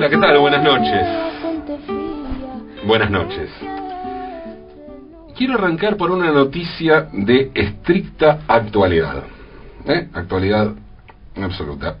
Hola, 0.00 0.08
¿qué 0.08 0.16
tal? 0.16 0.38
Buenas 0.38 0.62
noches. 0.62 1.06
Buenas 2.86 3.10
noches. 3.10 3.50
Quiero 5.36 5.56
arrancar 5.56 5.98
por 5.98 6.10
una 6.10 6.32
noticia 6.32 7.08
de 7.12 7.50
estricta 7.54 8.38
actualidad. 8.48 9.24
¿eh? 9.86 10.08
Actualidad 10.14 10.72
absoluta. 11.36 11.96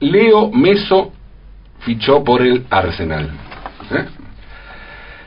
Leo 0.00 0.50
Meso 0.50 1.12
fichó 1.78 2.24
por 2.24 2.42
el 2.42 2.66
Arsenal. 2.68 3.30
¿eh? 3.92 4.04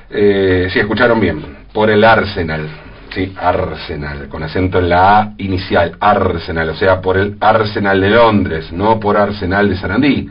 Eh, 0.09 0.67
si 0.73 0.79
escucharon 0.79 1.21
bien, 1.21 1.41
por 1.71 1.89
el 1.89 2.03
Arsenal. 2.03 2.67
Sí, 3.11 3.33
Arsenal, 3.39 4.27
con 4.27 4.43
acento 4.43 4.79
en 4.79 4.89
la 4.89 5.19
A 5.19 5.33
inicial, 5.37 5.95
Arsenal, 6.01 6.67
o 6.67 6.75
sea, 6.75 6.99
por 6.99 7.15
el 7.15 7.37
Arsenal 7.39 8.01
de 8.01 8.09
Londres, 8.09 8.73
no 8.73 8.99
por 8.99 9.15
Arsenal 9.15 9.69
de 9.69 9.77
Sarandí, 9.77 10.29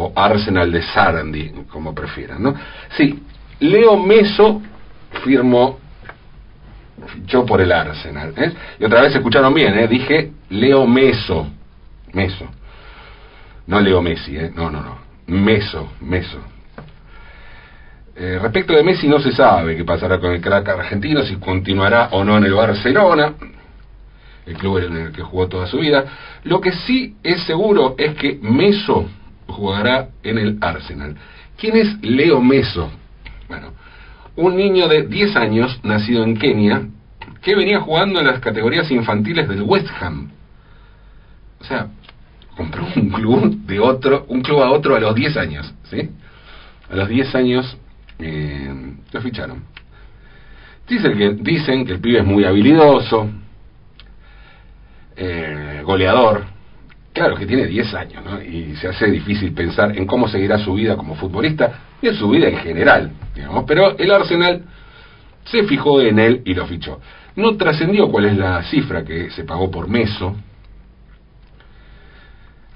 o 0.00 0.12
Arsenal 0.14 0.70
de 0.70 0.80
Sarandí, 0.82 1.50
como 1.70 1.92
prefieran, 1.92 2.40
¿no? 2.40 2.54
Sí, 2.96 3.20
Leo 3.58 3.96
Meso 3.96 4.62
firmó, 5.24 5.78
fichó 7.06 7.44
por 7.44 7.60
el 7.60 7.72
Arsenal, 7.72 8.32
¿eh? 8.36 8.52
Y 8.78 8.84
otra 8.84 9.02
vez 9.02 9.16
escucharon 9.16 9.52
bien, 9.52 9.76
¿eh? 9.76 9.88
Dije 9.88 10.30
Leo 10.50 10.86
Meso, 10.86 11.48
Meso, 12.12 12.46
no 13.66 13.80
Leo 13.80 14.00
Messi, 14.00 14.36
¿eh? 14.36 14.52
No, 14.54 14.70
no, 14.70 14.82
no, 14.82 14.98
Meso, 15.26 15.90
Meso. 16.00 16.38
Eh, 18.14 18.38
respecto 18.40 18.74
de 18.74 18.84
Messi 18.84 19.08
no 19.08 19.18
se 19.18 19.32
sabe 19.32 19.76
qué 19.76 19.84
pasará 19.84 20.20
con 20.20 20.30
el 20.30 20.40
crack 20.40 20.68
argentino, 20.68 21.24
si 21.24 21.36
continuará 21.36 22.10
o 22.12 22.22
no 22.22 22.36
en 22.38 22.44
el 22.44 22.54
Barcelona, 22.54 23.34
el 24.46 24.54
club 24.54 24.78
en 24.78 24.96
el 24.96 25.12
que 25.12 25.22
jugó 25.22 25.48
toda 25.48 25.66
su 25.66 25.78
vida. 25.78 26.04
Lo 26.44 26.60
que 26.60 26.70
sí 26.70 27.16
es 27.24 27.42
seguro 27.42 27.96
es 27.98 28.14
que 28.14 28.38
Meso 28.40 29.08
jugará 29.48 30.08
en 30.22 30.38
el 30.38 30.58
Arsenal. 30.60 31.16
¿Quién 31.56 31.76
es 31.76 32.00
Leo 32.02 32.40
Meso? 32.40 32.90
Bueno, 33.48 33.72
un 34.36 34.56
niño 34.56 34.86
de 34.88 35.06
10 35.06 35.36
años, 35.36 35.80
nacido 35.82 36.22
en 36.22 36.36
Kenia, 36.36 36.86
que 37.42 37.56
venía 37.56 37.80
jugando 37.80 38.20
en 38.20 38.26
las 38.26 38.40
categorías 38.40 38.90
infantiles 38.90 39.48
del 39.48 39.62
West 39.62 39.88
Ham. 40.00 40.30
O 41.60 41.64
sea, 41.64 41.88
compró 42.56 42.86
un 42.96 43.10
club 43.10 43.56
de 43.66 43.80
otro, 43.80 44.26
un 44.28 44.42
club 44.42 44.62
a 44.62 44.70
otro 44.70 44.94
a 44.96 45.00
los 45.00 45.14
10 45.14 45.36
años, 45.36 45.74
¿sí? 45.90 46.10
A 46.90 46.96
los 46.96 47.08
10 47.08 47.34
años 47.34 47.76
eh, 48.18 48.94
lo 49.12 49.20
ficharon. 49.20 49.64
Dicen 50.88 51.18
que, 51.18 51.30
dicen 51.34 51.84
que 51.84 51.92
el 51.92 52.00
pibe 52.00 52.20
es 52.20 52.24
muy 52.24 52.44
habilidoso, 52.44 53.28
eh, 55.16 55.82
goleador. 55.84 56.57
Claro 57.18 57.34
que 57.34 57.46
tiene 57.46 57.66
10 57.66 57.94
años, 57.94 58.24
¿no? 58.24 58.40
Y 58.40 58.76
se 58.76 58.86
hace 58.86 59.10
difícil 59.10 59.52
pensar 59.52 59.98
en 59.98 60.06
cómo 60.06 60.28
seguirá 60.28 60.56
su 60.58 60.74
vida 60.74 60.96
como 60.96 61.16
futbolista 61.16 61.80
y 62.00 62.06
en 62.06 62.14
su 62.14 62.30
vida 62.30 62.46
en 62.48 62.58
general, 62.58 63.10
digamos. 63.34 63.64
Pero 63.66 63.98
el 63.98 64.08
Arsenal 64.12 64.62
se 65.42 65.64
fijó 65.64 66.00
en 66.00 66.20
él 66.20 66.42
y 66.44 66.54
lo 66.54 66.64
fichó. 66.66 67.00
No 67.34 67.56
trascendió 67.56 68.08
cuál 68.08 68.26
es 68.26 68.36
la 68.36 68.62
cifra 68.62 69.04
que 69.04 69.30
se 69.30 69.42
pagó 69.42 69.68
por 69.68 69.88
Meso, 69.88 70.36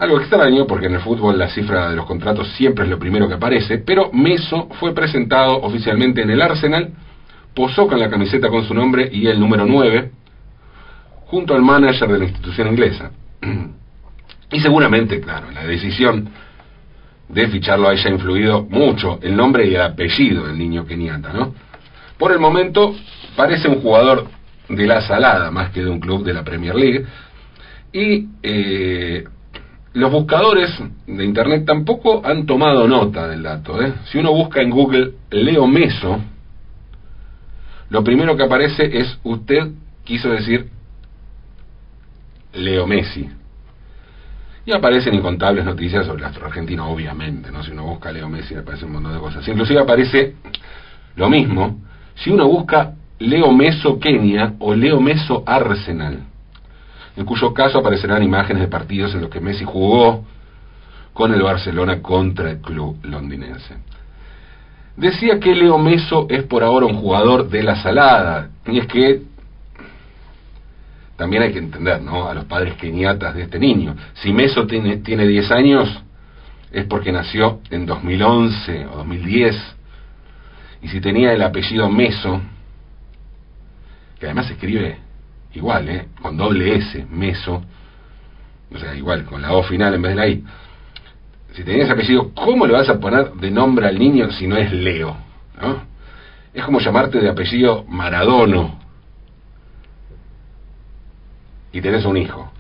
algo 0.01 0.19
extraño, 0.19 0.67
porque 0.67 0.87
en 0.87 0.95
el 0.95 1.03
fútbol 1.03 1.39
la 1.39 1.51
cifra 1.51 1.91
de 1.91 1.95
los 1.95 2.07
contratos 2.07 2.49
siempre 2.55 2.83
es 2.83 2.91
lo 2.91 2.99
primero 2.99 3.29
que 3.29 3.35
aparece, 3.35 3.79
pero 3.79 4.11
Meso 4.13 4.71
fue 4.81 4.93
presentado 4.93 5.63
oficialmente 5.63 6.21
en 6.21 6.31
el 6.31 6.43
Arsenal, 6.43 6.91
posó 7.55 7.87
con 7.87 8.01
la 8.01 8.11
camiseta 8.11 8.49
con 8.49 8.65
su 8.65 8.75
nombre 8.75 9.09
y 9.13 9.29
el 9.29 9.39
número 9.39 9.67
9, 9.67 10.11
junto 11.27 11.55
al 11.55 11.63
manager 11.63 12.11
de 12.11 12.19
la 12.19 12.25
institución 12.25 12.67
inglesa. 12.67 13.13
Y 14.53 14.61
seguramente, 14.61 15.21
claro, 15.21 15.51
la 15.51 15.65
decisión 15.65 16.29
de 17.29 17.49
ficharlo 17.49 17.89
haya 17.89 18.11
influido 18.11 18.63
mucho 18.65 19.19
el 19.23 19.35
nombre 19.35 19.67
y 19.67 19.75
el 19.75 19.81
apellido 19.81 20.47
del 20.47 20.59
niño 20.59 20.85
keniata, 20.85 21.33
¿no? 21.33 21.55
Por 22.19 22.33
el 22.33 22.39
momento 22.39 22.95
parece 23.35 23.69
un 23.69 23.81
jugador 23.81 24.29
de 24.69 24.87
la 24.87 25.01
salada 25.01 25.51
más 25.51 25.71
que 25.71 25.83
de 25.83 25.91
un 25.91 25.99
club 25.99 26.25
de 26.25 26.35
la 26.35 26.45
Premier 26.45 26.75
League 26.75 27.07
y 27.93 28.29
eh, 28.43 29.25
los 29.95 30.11
buscadores 30.11 30.71
de 31.07 31.25
Internet 31.25 31.65
tampoco 31.67 32.23
han 32.25 32.47
tomado 32.47 32.87
nota 32.87 33.29
del 33.29 33.43
dato. 33.43 33.83
¿eh? 33.83 33.95
Si 34.05 34.19
uno 34.19 34.33
busca 34.33 34.63
en 34.63 34.71
Google 34.71 35.13
Leo 35.31 35.67
Meso, 35.67 36.21
lo 37.91 38.05
primero 38.05 38.37
que 38.37 38.45
aparece 38.45 38.99
es 38.99 39.19
usted 39.23 39.73
quiso 40.05 40.31
decir 40.31 40.69
Leo 42.55 42.87
Messi. 42.87 43.29
Y 44.65 44.73
aparecen 44.73 45.15
incontables 45.15 45.65
noticias 45.65 46.07
sobre 46.07 46.21
el 46.21 46.25
astro 46.27 46.47
argentino, 46.47 46.89
obviamente, 46.89 47.51
¿no? 47.51 47.63
Si 47.63 47.73
uno 47.73 47.85
busca 47.85 48.13
Leo 48.13 48.29
Messi 48.29 48.55
aparece 48.55 48.85
un 48.85 48.93
montón 48.93 49.13
de 49.13 49.19
cosas. 49.19 49.47
Inclusive 49.49 49.81
aparece 49.81 50.37
lo 51.17 51.29
mismo 51.29 51.79
si 52.15 52.31
uno 52.31 52.47
busca 52.47 52.95
Leo 53.19 53.53
Meso 53.53 53.99
Kenia 53.99 54.55
o 54.61 54.75
Leo 54.75 55.01
Meso 55.01 55.43
Arsenal 55.47 56.33
en 57.17 57.25
cuyo 57.25 57.53
caso 57.53 57.79
aparecerán 57.79 58.23
imágenes 58.23 58.63
de 58.63 58.69
partidos 58.69 59.15
en 59.15 59.23
los 59.23 59.31
que 59.31 59.41
Messi 59.41 59.65
jugó 59.65 60.25
con 61.13 61.33
el 61.35 61.43
Barcelona 61.43 62.01
contra 62.01 62.51
el 62.51 62.59
club 62.61 62.97
londinense. 63.03 63.77
Decía 64.97 65.39
que 65.39 65.55
Leo 65.55 65.79
Meso 65.79 66.27
es 66.29 66.45
por 66.45 66.63
ahora 66.63 66.87
un 66.87 66.97
jugador 66.97 67.49
de 67.49 67.63
la 67.63 67.77
salada, 67.77 68.51
y 68.67 68.79
es 68.79 68.87
que 68.87 69.23
también 71.23 71.45
hay 71.45 71.53
que 71.53 71.61
entender, 71.61 72.03
¿no? 72.03 72.29
A 72.29 72.35
los 72.35 72.47
padres 72.47 72.75
keniatas 72.75 73.37
de 73.37 73.43
este 73.43 73.57
niño. 73.57 73.95
Si 74.15 74.33
Meso 74.33 74.67
tiene, 74.67 74.97
tiene 74.97 75.25
10 75.25 75.53
años, 75.53 76.03
es 76.73 76.85
porque 76.87 77.13
nació 77.13 77.61
en 77.71 77.87
2011 77.87 78.87
o 78.87 78.97
2010, 78.97 79.77
y 80.83 80.89
si 80.89 81.01
tenía 81.01 81.33
el 81.33 81.41
apellido 81.43 81.89
Meso, 81.89 82.41
que 84.19 84.27
además 84.27 84.47
se 84.47 84.55
escribe 84.55 84.99
igual, 85.55 85.89
¿eh? 85.91 86.09
con 86.21 86.37
doble 86.37 86.75
S, 86.75 87.07
meso, 87.09 87.63
o 88.75 88.79
sea, 88.79 88.93
igual, 88.97 89.25
con 89.25 89.43
la 89.43 89.53
O 89.53 89.63
final 89.63 89.95
en 89.95 90.03
vez 90.03 90.11
de 90.11 90.17
la 90.17 90.27
I. 90.27 90.45
Si 91.53 91.63
tenías 91.63 91.89
apellido, 91.89 92.33
¿cómo 92.35 92.67
le 92.67 92.73
vas 92.73 92.89
a 92.89 92.99
poner 92.99 93.35
de 93.35 93.53
nombre 93.53 93.87
al 93.87 93.97
niño 93.97 94.29
si 94.33 94.49
no 94.49 94.57
es 94.57 94.73
Leo? 94.73 95.17
¿no? 95.61 95.85
Es 96.53 96.65
como 96.65 96.81
llamarte 96.81 97.21
de 97.21 97.29
apellido 97.29 97.85
Maradono 97.85 98.82
y 101.73 101.81
tenés 101.81 102.05
un 102.05 102.17
hijo. 102.17 102.53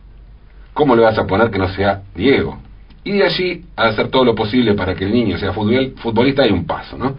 ¿Cómo 0.73 0.97
le 0.97 1.03
vas 1.03 1.19
a 1.19 1.27
poner 1.27 1.51
que 1.51 1.59
no 1.59 1.69
sea 1.69 2.03
Diego? 2.15 2.59
Y 3.05 3.13
de 3.13 3.25
allí 3.25 3.65
a 3.77 3.85
hacer 3.85 4.09
todo 4.09 4.25
lo 4.25 4.35
posible 4.35 4.75
para 4.75 4.95
que 4.95 5.05
el 5.05 5.13
niño 5.13 5.39
sea 5.39 5.53
futbolista 5.53 6.43
hay 6.43 6.51
un 6.51 6.67
paso, 6.67 6.97
¿no? 6.97 7.17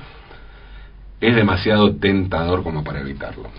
Es 1.19 1.35
demasiado 1.35 1.95
tentador 1.95 2.63
como 2.63 2.83
para 2.83 3.01
evitarlo. 3.01 3.49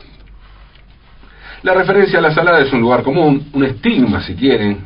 La 1.62 1.74
referencia 1.74 2.18
a 2.18 2.22
la 2.22 2.34
salada 2.34 2.60
es 2.60 2.72
un 2.72 2.80
lugar 2.80 3.02
común, 3.02 3.48
un 3.52 3.64
estigma 3.64 4.22
si 4.22 4.34
quieren, 4.34 4.84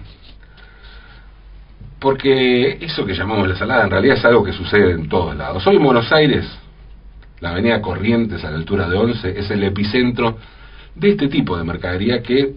porque 1.99 2.79
eso 2.81 3.05
que 3.05 3.15
llamamos 3.15 3.49
la 3.49 3.57
salada 3.57 3.85
en 3.85 3.91
realidad 3.91 4.17
es 4.17 4.25
algo 4.25 4.45
que 4.45 4.53
sucede 4.53 4.93
en 4.93 5.09
todos 5.09 5.35
lados. 5.37 5.67
Hoy 5.67 5.77
en 5.77 5.83
Buenos 5.83 6.13
Aires, 6.13 6.47
la 7.41 7.51
avenida 7.51 7.81
Corrientes 7.81 8.45
a 8.45 8.51
la 8.51 8.57
altura 8.57 8.89
de 8.89 8.97
Once 8.97 9.29
es 9.37 9.51
el 9.51 9.65
epicentro 9.65 10.39
de 10.95 11.11
este 11.11 11.29
tipo 11.29 11.57
de 11.57 11.65
mercadería 11.65 12.23
que 12.23 12.55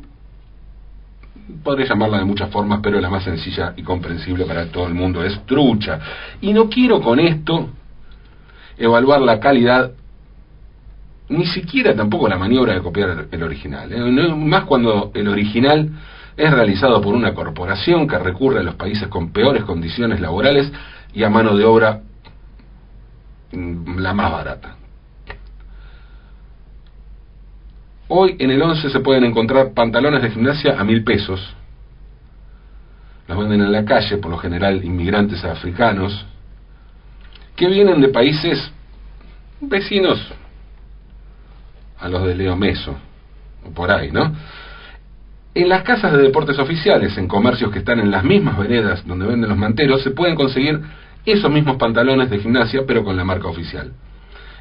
podría 1.63 1.87
llamarla 1.87 2.19
de 2.19 2.25
muchas 2.25 2.49
formas, 2.49 2.79
pero 2.81 2.99
la 2.99 3.09
más 3.09 3.23
sencilla 3.23 3.73
y 3.75 3.83
comprensible 3.83 4.45
para 4.45 4.67
todo 4.67 4.87
el 4.87 4.93
mundo 4.93 5.23
es 5.23 5.45
trucha. 5.45 5.99
Y 6.41 6.53
no 6.53 6.69
quiero 6.69 7.01
con 7.01 7.19
esto 7.19 7.69
evaluar 8.77 9.21
la 9.21 9.39
calidad 9.39 9.91
ni 11.29 11.45
siquiera 11.45 11.95
tampoco 11.95 12.27
la 12.27 12.37
maniobra 12.37 12.73
de 12.73 12.81
copiar 12.81 13.27
el 13.31 13.43
original. 13.43 13.91
¿eh? 13.91 14.35
más 14.35 14.65
cuando 14.65 15.11
el 15.13 15.27
original 15.27 15.89
es 16.35 16.51
realizado 16.51 17.01
por 17.01 17.13
una 17.13 17.33
corporación 17.33 18.07
que 18.07 18.17
recurre 18.17 18.59
a 18.59 18.63
los 18.63 18.75
países 18.75 19.07
con 19.07 19.31
peores 19.31 19.63
condiciones 19.63 20.19
laborales 20.19 20.71
y 21.13 21.23
a 21.23 21.29
mano 21.29 21.55
de 21.55 21.63
obra 21.63 22.01
mm, 23.51 23.97
la 23.99 24.13
más 24.13 24.31
barata. 24.31 24.75
Hoy 28.13 28.35
en 28.39 28.51
el 28.51 28.61
11 28.61 28.89
se 28.89 28.99
pueden 28.99 29.23
encontrar 29.23 29.73
pantalones 29.73 30.21
de 30.21 30.31
gimnasia 30.31 30.77
a 30.77 30.83
mil 30.83 31.01
pesos. 31.05 31.55
Los 33.25 33.37
venden 33.37 33.61
en 33.61 33.71
la 33.71 33.85
calle, 33.85 34.17
por 34.17 34.29
lo 34.29 34.37
general 34.37 34.83
inmigrantes 34.83 35.45
africanos, 35.45 36.25
que 37.55 37.69
vienen 37.69 38.01
de 38.01 38.09
países 38.09 38.69
vecinos 39.61 40.19
a 42.01 42.09
los 42.09 42.25
de 42.25 42.35
Leo 42.35 42.57
Meso, 42.57 42.97
o 43.65 43.71
por 43.71 43.89
ahí, 43.89 44.11
¿no? 44.11 44.35
En 45.55 45.69
las 45.69 45.83
casas 45.83 46.11
de 46.11 46.21
deportes 46.21 46.59
oficiales, 46.59 47.17
en 47.17 47.29
comercios 47.29 47.71
que 47.71 47.79
están 47.79 48.01
en 48.01 48.11
las 48.11 48.25
mismas 48.25 48.57
veredas 48.57 49.07
donde 49.07 49.25
venden 49.25 49.47
los 49.47 49.57
manteros, 49.57 50.03
se 50.03 50.11
pueden 50.11 50.35
conseguir 50.35 50.81
esos 51.25 51.49
mismos 51.49 51.77
pantalones 51.77 52.29
de 52.29 52.39
gimnasia, 52.39 52.81
pero 52.85 53.05
con 53.05 53.15
la 53.15 53.23
marca 53.23 53.47
oficial. 53.47 53.93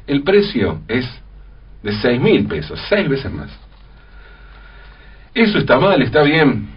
El 0.07 0.23
precio 0.23 0.79
es 0.87 1.05
de 1.83 1.93
6 1.93 2.21
mil 2.21 2.47
pesos, 2.47 2.79
seis 2.89 3.09
veces 3.09 3.31
más. 3.31 3.49
Eso 5.33 5.57
está 5.57 5.79
mal, 5.79 6.01
está 6.01 6.21
bien. 6.23 6.69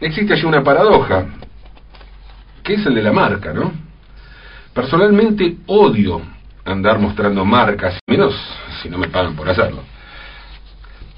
Existe 0.00 0.34
allí 0.34 0.44
una 0.44 0.62
paradoja, 0.62 1.26
que 2.62 2.74
es 2.74 2.86
el 2.86 2.94
de 2.94 3.02
la 3.02 3.12
marca, 3.12 3.52
¿no? 3.52 3.72
Personalmente 4.72 5.56
odio 5.66 6.22
andar 6.64 6.98
mostrando 6.98 7.44
marcas, 7.44 7.98
menos 8.06 8.34
si 8.82 8.88
no 8.88 8.98
me 8.98 9.08
pagan 9.08 9.36
por 9.36 9.48
hacerlo. 9.48 9.82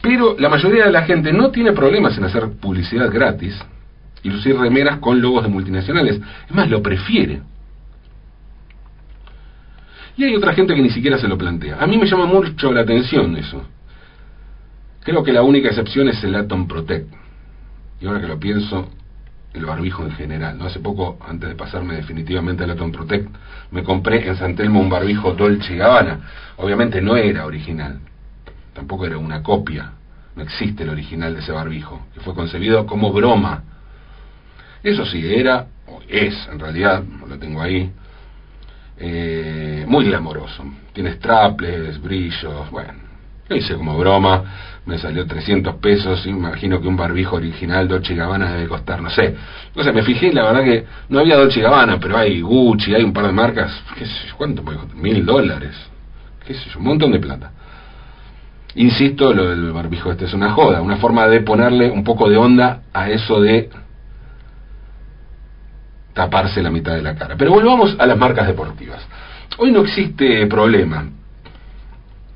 Pero 0.02 0.36
la 0.38 0.48
mayoría 0.48 0.84
de 0.84 0.92
la 0.92 1.02
gente 1.02 1.32
no 1.32 1.50
tiene 1.50 1.72
problemas 1.72 2.16
en 2.16 2.24
hacer 2.24 2.50
publicidad 2.60 3.10
gratis 3.10 3.58
y 4.22 4.30
lucir 4.30 4.56
remeras 4.56 4.98
con 4.98 5.20
logos 5.20 5.42
de 5.44 5.48
multinacionales. 5.48 6.20
Es 6.48 6.54
más, 6.54 6.68
lo 6.68 6.82
prefiere. 6.82 7.42
Y 10.16 10.24
hay 10.24 10.34
otra 10.34 10.54
gente 10.54 10.74
que 10.74 10.82
ni 10.82 10.90
siquiera 10.90 11.18
se 11.18 11.28
lo 11.28 11.36
plantea. 11.36 11.76
A 11.78 11.86
mí 11.86 11.98
me 11.98 12.06
llama 12.06 12.26
mucho 12.26 12.72
la 12.72 12.82
atención 12.82 13.36
eso. 13.36 13.62
Creo 15.00 15.22
que 15.22 15.32
la 15.32 15.42
única 15.42 15.68
excepción 15.68 16.08
es 16.08 16.22
el 16.24 16.34
Atom 16.34 16.66
Protect. 16.66 17.12
Y 18.00 18.06
ahora 18.06 18.20
que 18.20 18.26
lo 18.26 18.40
pienso, 18.40 18.88
el 19.52 19.64
barbijo 19.66 20.04
en 20.04 20.12
general. 20.12 20.58
¿no? 20.58 20.66
Hace 20.66 20.80
poco, 20.80 21.18
antes 21.26 21.48
de 21.48 21.54
pasarme 21.54 21.96
definitivamente 21.96 22.64
al 22.64 22.70
Atom 22.70 22.92
Protect, 22.92 23.28
me 23.70 23.82
compré 23.82 24.26
en 24.26 24.36
San 24.36 24.54
Telmo 24.54 24.80
un 24.80 24.88
barbijo 24.88 25.32
Dolce 25.32 25.76
Gabbana. 25.76 26.20
Obviamente 26.56 27.00
no 27.00 27.16
era 27.16 27.46
original, 27.46 28.00
tampoco 28.74 29.06
era 29.06 29.18
una 29.18 29.42
copia. 29.42 29.92
No 30.34 30.42
existe 30.42 30.82
el 30.82 30.90
original 30.90 31.34
de 31.34 31.40
ese 31.40 31.52
barbijo, 31.52 32.06
que 32.12 32.20
fue 32.20 32.34
concebido 32.34 32.86
como 32.86 33.12
broma. 33.12 33.64
Eso 34.82 35.06
sí, 35.06 35.22
era, 35.24 35.66
o 35.86 36.00
es 36.08 36.48
en 36.52 36.58
realidad, 36.58 37.02
lo 37.26 37.38
tengo 37.38 37.62
ahí, 37.62 37.90
eh, 38.98 39.84
muy 39.86 40.04
glamoroso. 40.04 40.64
Tiene 40.92 41.12
straples, 41.12 42.00
brillos, 42.00 42.70
bueno, 42.70 42.94
lo 43.48 43.56
hice 43.56 43.74
como 43.74 43.96
broma, 43.98 44.44
me 44.86 44.98
salió 44.98 45.26
300 45.26 45.76
pesos, 45.76 46.26
y 46.26 46.32
me 46.32 46.38
imagino 46.38 46.80
que 46.80 46.88
un 46.88 46.96
barbijo 46.96 47.36
original 47.36 47.88
Dolce 47.88 48.14
Gabbana 48.14 48.52
debe 48.52 48.68
costar, 48.68 49.02
no 49.02 49.10
sé. 49.10 49.34
O 49.74 49.82
sea, 49.82 49.92
me 49.92 50.02
fijé, 50.02 50.32
la 50.32 50.44
verdad 50.44 50.64
que 50.64 50.84
no 51.08 51.18
había 51.18 51.36
Dolce 51.36 51.60
Gabbana, 51.60 51.98
pero 52.00 52.16
hay 52.16 52.40
Gucci, 52.40 52.94
hay 52.94 53.04
un 53.04 53.12
par 53.12 53.26
de 53.26 53.32
marcas, 53.32 53.82
qué 53.98 54.06
sé 54.06 54.28
yo, 54.28 54.36
¿cuánto 54.36 54.62
puede 54.62 54.78
costar? 54.78 54.96
Mil 54.96 55.24
dólares, 55.24 55.74
qué 56.46 56.54
sé 56.54 56.78
un 56.78 56.84
montón 56.84 57.12
de 57.12 57.18
plata. 57.18 57.52
Insisto, 58.76 59.32
lo 59.32 59.48
del 59.48 59.72
barbijo 59.72 60.10
este 60.10 60.26
es 60.26 60.34
una 60.34 60.52
joda, 60.52 60.82
una 60.82 60.96
forma 60.96 61.26
de 61.28 61.40
ponerle 61.40 61.90
un 61.90 62.04
poco 62.04 62.28
de 62.28 62.36
onda 62.36 62.82
a 62.92 63.10
eso 63.10 63.40
de 63.40 63.70
taparse 66.16 66.62
la 66.62 66.70
mitad 66.70 66.94
de 66.94 67.02
la 67.02 67.14
cara. 67.14 67.36
Pero 67.36 67.52
volvamos 67.52 67.94
a 67.98 68.06
las 68.06 68.16
marcas 68.16 68.46
deportivas. 68.46 69.06
Hoy 69.58 69.70
no 69.70 69.82
existe 69.82 70.46
problema 70.46 71.10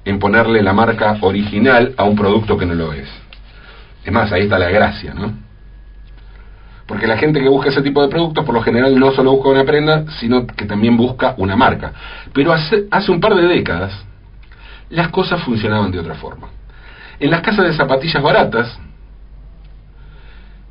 en 0.05 0.19
ponerle 0.19 0.63
la 0.63 0.75
marca 0.75 1.17
original 1.23 1.95
a 1.97 2.05
un 2.05 2.15
producto 2.15 2.59
que 2.59 2.67
no 2.67 2.75
lo 2.75 2.93
es. 2.93 3.09
Es 4.05 4.13
más, 4.13 4.31
ahí 4.33 4.43
está 4.43 4.59
la 4.59 4.69
gracia, 4.69 5.15
¿no? 5.15 5.33
Porque 6.87 7.07
la 7.07 7.17
gente 7.17 7.41
que 7.41 7.49
busca 7.49 7.71
ese 7.71 7.81
tipo 7.81 8.03
de 8.03 8.09
productos 8.09 8.45
por 8.45 8.55
lo 8.55 8.63
general 8.63 8.99
no 8.99 9.13
solo 9.13 9.33
busca 9.33 9.49
una 9.49 9.65
prenda, 9.65 10.05
sino 10.19 10.47
que 10.47 10.67
también 10.67 10.97
busca 10.99 11.35
una 11.39 11.57
marca. 11.57 11.93
Pero 12.35 12.53
hace, 12.53 12.87
un 13.09 13.21
par 13.21 13.35
de 13.35 13.47
décadas 13.47 13.93
las 14.91 15.09
cosas 15.09 15.43
funcionaban 15.43 15.91
de 15.91 16.01
otra 16.01 16.17
forma. 16.17 16.49
En 17.19 17.31
las 17.31 17.41
casas 17.41 17.65
de 17.65 17.73
zapatillas 17.73 18.23
baratas, 18.23 18.79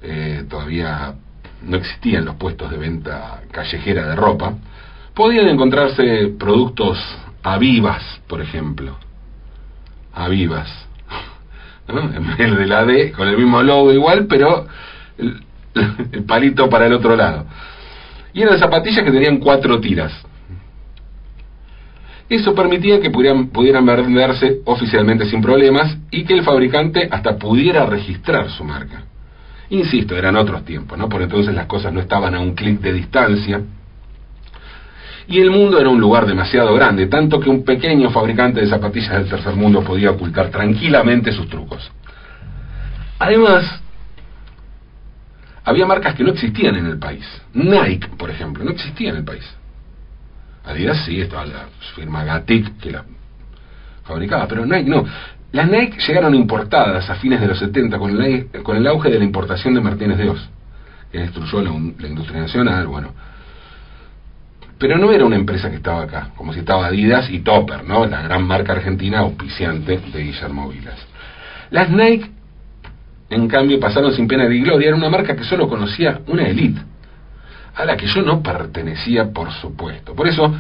eh, 0.04 0.46
todavía 0.48 1.16
no 1.64 1.78
existían 1.78 2.26
los 2.26 2.36
puestos 2.36 2.72
de 2.72 2.78
venta 2.78 3.42
callejera 3.52 4.08
de 4.08 4.16
ropa, 4.16 4.56
podían 5.14 5.48
encontrarse 5.48 6.34
productos 6.40 6.98
avivas, 7.44 8.22
por 8.28 8.42
ejemplo, 8.42 8.98
Avivas. 10.14 10.70
¿no? 11.88 12.12
El 12.38 12.56
de 12.58 12.68
la 12.68 12.86
D, 12.86 13.12
con 13.12 13.28
el 13.28 13.38
mismo 13.38 13.62
logo 13.62 13.92
igual, 13.92 14.26
pero 14.28 14.66
el, 15.18 16.24
palito 16.26 16.70
para 16.70 16.88
el 16.88 16.94
otro 16.94 17.16
lado. 17.16 17.46
Y 18.34 18.42
eran 18.42 18.60
zapatillas 18.60 19.04
que 19.04 19.12
tenían 19.12 19.38
cuatro 19.38 19.80
tiras. 19.80 20.14
Eso 22.30 22.54
permitía 22.54 23.00
que 23.00 23.10
pudieran, 23.10 23.48
pudieran 23.48 23.86
venderse 23.86 24.60
oficialmente 24.66 25.26
sin 25.26 25.42
problemas 25.42 25.98
y 26.12 26.26
que 26.26 26.34
el 26.34 26.44
fabricante 26.44 27.08
hasta 27.10 27.38
pudiera 27.38 27.86
registrar 27.88 28.50
su 28.52 28.64
marca. 28.64 29.04
Insisto, 29.70 30.16
eran 30.16 30.36
otros 30.36 30.66
tiempos, 30.66 30.98
¿no? 30.98 31.08
Por 31.08 31.22
entonces 31.22 31.54
las 31.54 31.68
cosas 31.68 31.94
no 31.94 32.00
estaban 32.00 32.34
a 32.34 32.40
un 32.40 32.56
clic 32.56 32.80
de 32.80 32.94
distancia 32.94 33.62
y 35.28 35.40
el 35.40 35.52
mundo 35.52 35.80
era 35.80 35.90
un 35.90 36.02
lugar 36.02 36.26
demasiado 36.26 36.74
grande, 36.74 37.06
tanto 37.06 37.40
que 37.40 37.52
un 37.52 37.64
pequeño 37.64 38.10
fabricante 38.10 38.62
de 38.62 38.68
zapatillas 38.68 39.12
del 39.12 39.30
tercer 39.30 39.56
mundo 39.56 39.84
podía 39.84 40.10
ocultar 40.10 40.50
tranquilamente 40.50 41.32
sus 41.32 41.48
trucos. 41.48 41.92
Además, 43.20 43.80
había 45.64 45.86
marcas 45.86 46.16
que 46.16 46.24
no 46.24 46.32
existían 46.32 46.78
en 46.78 46.88
el 46.88 46.98
país. 46.98 47.24
Nike, 47.54 48.08
por 48.18 48.32
ejemplo, 48.32 48.64
no 48.64 48.72
existía 48.72 49.12
en 49.12 49.18
el 49.18 49.24
país. 49.24 49.44
Adidas 50.66 51.06
sí, 51.06 51.22
estaba 51.22 51.46
la 51.46 51.68
firma 51.96 52.24
Gatic 52.24 52.80
que 52.80 52.92
la 52.92 53.06
fabricaba, 54.06 54.48
pero 54.48 54.66
Nike 54.66 54.90
no. 54.90 55.06
Las 55.52 55.70
Nike 55.70 55.98
llegaron 56.08 56.36
importadas 56.36 57.10
a 57.10 57.16
fines 57.16 57.42
de 57.42 57.48
los 57.48 57.60
70 57.60 57.98
con 57.98 58.22
el, 58.22 58.48
con 58.64 58.78
el 58.78 58.86
auge 58.88 59.10
de 59.10 59.18
la 59.18 59.26
importación 59.26 59.74
de 59.74 59.82
Martínez 59.82 60.18
de 60.18 60.30
Oz, 60.30 60.50
que 61.12 61.20
destruyó 61.20 61.62
la, 61.62 61.72
la 61.72 62.08
industria 62.08 62.42
nacional, 62.42 62.88
bueno 62.88 63.14
pero 64.80 64.98
no 64.98 65.12
era 65.12 65.26
una 65.26 65.36
empresa 65.36 65.70
que 65.70 65.76
estaba 65.76 66.04
acá, 66.04 66.30
como 66.38 66.54
si 66.54 66.60
estaba 66.60 66.88
Adidas 66.88 67.30
y 67.30 67.40
Topper, 67.40 67.84
¿no? 67.84 68.06
La 68.06 68.22
gran 68.22 68.48
marca 68.48 68.72
argentina 68.72 69.20
auspiciante 69.20 69.98
de 69.98 70.24
Guillermo 70.24 70.70
Vilas. 70.70 70.98
Las 71.70 71.90
Nike, 71.90 72.32
en 73.30 73.48
cambio, 73.50 73.78
pasaron 73.78 74.14
sin 74.14 74.26
pena 74.26 74.48
ni 74.48 74.62
gloria, 74.62 74.88
era 74.88 74.96
una 74.96 75.10
marca 75.10 75.36
que 75.36 75.44
solo 75.44 75.68
conocía 75.68 76.22
una 76.28 76.48
élite, 76.48 76.82
a 77.76 77.84
la 77.84 77.98
que 77.98 78.08
yo 78.08 78.22
no 78.22 78.42
pertenecía, 78.42 79.32
por 79.32 79.52
supuesto. 79.52 80.16
Por 80.16 80.30
eso, 80.30 80.56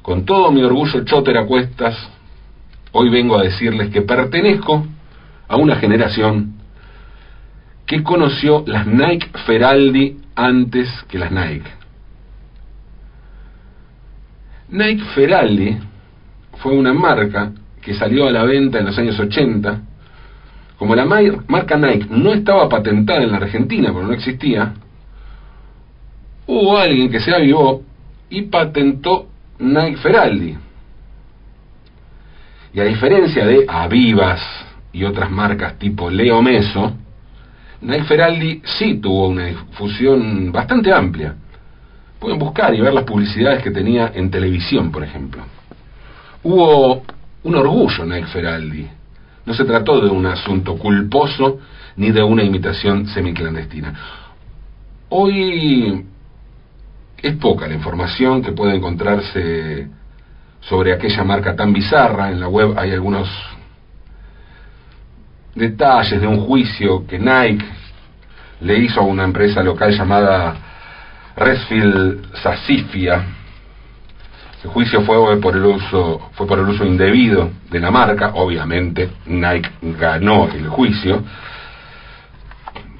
con 0.00 0.24
todo 0.24 0.50
mi 0.50 0.62
orgullo 0.62 1.04
choter 1.04 1.36
a 1.36 1.44
cuestas, 1.44 1.94
hoy 2.92 3.08
vengo 3.08 3.38
a 3.38 3.42
decirles 3.42 3.90
que 3.90 4.02
pertenezco 4.02 4.86
a 5.48 5.56
una 5.56 5.76
generación 5.76 6.54
que 7.86 8.02
conoció 8.02 8.64
las 8.66 8.86
Nike 8.86 9.30
Feraldi 9.44 10.18
antes 10.34 10.88
que 11.08 11.18
las 11.18 11.30
Nike. 11.30 11.70
Nike 14.68 15.04
Feraldi 15.14 15.76
fue 16.58 16.72
una 16.72 16.94
marca 16.94 17.52
que 17.82 17.94
salió 17.94 18.26
a 18.26 18.30
la 18.30 18.44
venta 18.44 18.78
en 18.78 18.86
los 18.86 18.96
años 18.96 19.18
80. 19.18 19.80
Como 20.78 20.94
la 20.94 21.04
marca 21.04 21.76
Nike 21.76 22.06
no 22.08 22.32
estaba 22.32 22.68
patentada 22.68 23.22
en 23.22 23.32
la 23.32 23.38
Argentina, 23.38 23.92
porque 23.92 24.06
no 24.06 24.14
existía, 24.14 24.72
hubo 26.46 26.78
alguien 26.78 27.10
que 27.10 27.20
se 27.20 27.34
avivó 27.34 27.82
y 28.30 28.42
patentó 28.42 29.28
Nike 29.58 29.96
Feraldi. 29.96 30.56
Y 32.74 32.80
a 32.80 32.84
diferencia 32.84 33.44
de 33.46 33.64
Avivas 33.68 34.40
y 34.92 35.04
otras 35.04 35.30
marcas 35.30 35.78
tipo 35.78 36.10
Leo 36.10 36.40
Meso, 36.40 36.92
Nike 37.82 38.04
Feraldi 38.04 38.62
sí 38.64 38.94
tuvo 38.96 39.28
una 39.28 39.46
difusión 39.46 40.52
bastante 40.52 40.92
amplia. 40.92 41.34
Pueden 42.18 42.38
buscar 42.38 42.74
y 42.74 42.80
ver 42.80 42.94
las 42.94 43.04
publicidades 43.04 43.62
que 43.62 43.72
tenía 43.72 44.12
en 44.14 44.30
televisión, 44.30 44.92
por 44.92 45.02
ejemplo. 45.02 45.42
Hubo 46.44 47.02
un 47.42 47.54
orgullo 47.56 48.04
en 48.04 48.12
el 48.12 48.26
Feraldi. 48.26 48.88
No 49.44 49.54
se 49.54 49.64
trató 49.64 50.00
de 50.00 50.08
un 50.08 50.24
asunto 50.26 50.76
culposo 50.76 51.58
ni 51.96 52.10
de 52.10 52.22
una 52.22 52.44
imitación 52.44 53.06
semiclandestina. 53.08 53.92
Hoy 55.08 56.06
es 57.20 57.36
poca 57.36 57.66
la 57.66 57.74
información 57.74 58.40
que 58.40 58.52
puede 58.52 58.76
encontrarse 58.76 59.88
sobre 60.62 60.92
aquella 60.92 61.24
marca 61.24 61.54
tan 61.54 61.72
bizarra. 61.72 62.30
En 62.30 62.40
la 62.40 62.48
web 62.48 62.78
hay 62.78 62.92
algunos 62.92 63.28
detalles 65.54 66.20
de 66.20 66.26
un 66.26 66.40
juicio 66.40 67.06
que 67.06 67.18
Nike 67.18 67.64
le 68.60 68.78
hizo 68.78 69.00
a 69.00 69.04
una 69.04 69.24
empresa 69.24 69.62
local 69.62 69.92
llamada 69.92 70.54
Resfield 71.36 72.34
Sasifia. 72.36 73.24
El 74.64 74.70
juicio 74.70 75.02
fue 75.02 75.40
por 75.40 75.56
el 75.56 75.64
uso 75.64 76.30
fue 76.34 76.46
por 76.46 76.58
el 76.60 76.68
uso 76.68 76.84
indebido 76.84 77.50
de 77.68 77.80
la 77.80 77.90
marca, 77.90 78.32
obviamente 78.34 79.10
Nike 79.26 79.70
ganó 79.98 80.48
el 80.48 80.68
juicio. 80.68 81.22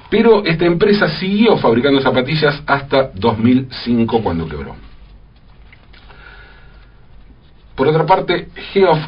Pero 0.09 0.45
esta 0.45 0.65
empresa 0.65 1.07
siguió 1.07 1.57
fabricando 1.57 2.01
zapatillas 2.01 2.61
hasta 2.67 3.09
2005 3.15 4.21
cuando 4.21 4.47
quebró. 4.47 4.75
Por 7.75 7.87
otra 7.87 8.05
parte, 8.05 8.49
Geoff 8.71 8.99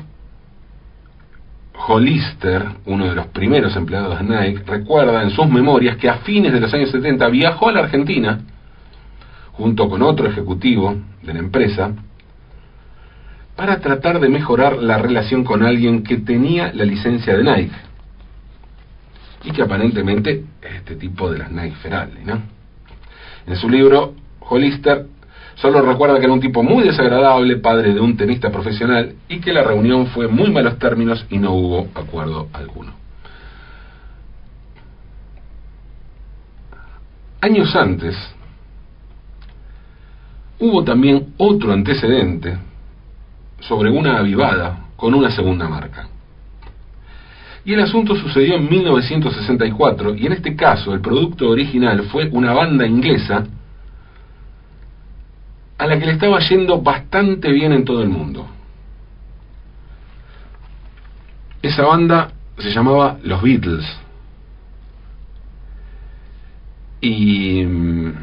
Hollister, 1.87 2.65
uno 2.85 3.05
de 3.05 3.15
los 3.15 3.27
primeros 3.27 3.75
empleados 3.75 4.19
de 4.19 4.25
Nike, 4.25 4.63
recuerda 4.65 5.21
en 5.21 5.29
sus 5.29 5.47
memorias 5.47 5.97
que 5.97 6.09
a 6.09 6.17
fines 6.19 6.51
de 6.51 6.59
los 6.59 6.73
años 6.73 6.89
70 6.89 7.27
viajó 7.27 7.69
a 7.69 7.73
la 7.73 7.79
Argentina 7.81 8.39
junto 9.53 9.89
con 9.89 10.01
otro 10.01 10.27
ejecutivo 10.27 10.95
de 11.21 11.33
la 11.33 11.39
empresa, 11.39 11.93
para 13.55 13.79
tratar 13.79 14.19
de 14.19 14.27
mejorar 14.27 14.77
la 14.77 14.97
relación 14.97 15.43
con 15.43 15.63
alguien 15.63 16.03
que 16.03 16.17
tenía 16.17 16.73
la 16.73 16.83
licencia 16.83 17.37
de 17.37 17.43
Nike 17.43 17.75
y 19.45 19.51
que 19.51 19.61
aparentemente 19.61 20.43
es 20.61 20.75
este 20.75 20.95
tipo 20.95 21.31
de 21.31 21.39
las 21.39 21.51
Nike 21.51 21.75
Ferrari, 21.77 22.25
¿no? 22.25 22.41
En 23.47 23.55
su 23.55 23.69
libro, 23.69 24.13
Hollister 24.39 25.05
Solo 25.55 25.81
recuerda 25.81 26.19
que 26.19 26.25
era 26.25 26.33
un 26.33 26.41
tipo 26.41 26.63
muy 26.63 26.83
desagradable, 26.83 27.57
padre 27.57 27.93
de 27.93 27.99
un 27.99 28.17
tenista 28.17 28.51
profesional, 28.51 29.15
y 29.29 29.39
que 29.39 29.53
la 29.53 29.63
reunión 29.63 30.07
fue 30.07 30.27
muy 30.27 30.51
malos 30.51 30.77
términos 30.77 31.25
y 31.29 31.37
no 31.37 31.53
hubo 31.53 31.87
acuerdo 31.95 32.49
alguno. 32.53 32.93
Años 37.39 37.75
antes, 37.75 38.15
hubo 40.59 40.83
también 40.83 41.33
otro 41.37 41.71
antecedente 41.71 42.57
sobre 43.59 43.91
una 43.91 44.17
avivada 44.17 44.87
con 44.95 45.13
una 45.13 45.31
segunda 45.31 45.69
marca. 45.69 46.07
Y 47.63 47.73
el 47.73 47.79
asunto 47.79 48.15
sucedió 48.15 48.55
en 48.55 48.69
1964 48.69 50.15
y 50.15 50.25
en 50.27 50.33
este 50.33 50.55
caso 50.55 50.93
el 50.93 51.01
producto 51.01 51.49
original 51.49 52.03
fue 52.11 52.29
una 52.31 52.53
banda 52.53 52.85
inglesa 52.85 53.45
a 55.77 55.87
la 55.87 55.99
que 55.99 56.05
le 56.05 56.13
estaba 56.13 56.39
yendo 56.39 56.81
bastante 56.81 57.51
bien 57.51 57.73
en 57.73 57.83
todo 57.83 58.01
el 58.01 58.09
mundo. 58.09 58.47
Esa 61.61 61.83
banda 61.83 62.31
se 62.57 62.69
llamaba 62.69 63.17
Los 63.23 63.41
Beatles. 63.41 63.85
Y 67.01 67.63
mm, 67.65 68.13